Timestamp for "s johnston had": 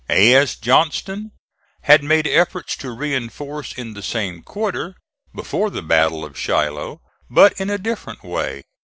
0.33-2.03